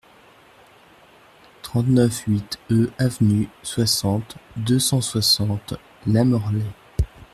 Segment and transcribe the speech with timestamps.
[1.61, 5.75] trente-neuf huit e Avenue, soixante, deux cent soixante,
[6.07, 6.65] Lamorlaye